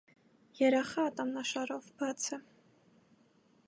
Երախը՝ 0.61 1.03
ատամնաշարով, 1.11 1.93
բաց 2.01 2.29
է։ 2.39 2.41